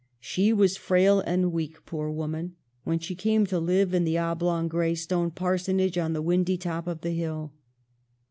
[0.19, 4.67] She was frail and weak, poor woman, when she came to live in the oblong
[4.67, 7.53] gray stone parsonage on the windy top of the hill.